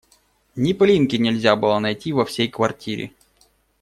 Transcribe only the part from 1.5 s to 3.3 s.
было найти во всей квартире.